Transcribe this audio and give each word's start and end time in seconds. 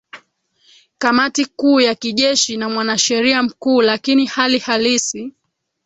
Kamati 0.97 1.45
kuu 1.45 1.79
ya 1.79 1.95
kijeshi 1.95 2.57
na 2.57 2.69
mwanasheria 2.69 3.43
mkuu 3.43 3.81
lakini 3.81 4.25
hali 4.25 4.59
halisi 4.59 5.33